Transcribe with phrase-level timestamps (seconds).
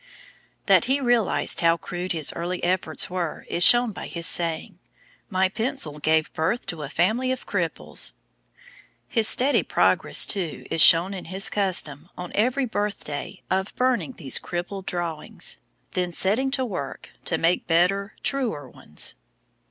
[0.65, 4.79] That he realised how crude his early efforts were is shown by his saying:
[5.29, 8.13] "My pencil gave birth to a family of cripples."
[9.07, 14.39] His steady progress, too, is shown in his custom, on every birthday, of burning these
[14.39, 15.59] 'Crippled' drawings,
[15.91, 19.13] then setting to work to make better, truer ones.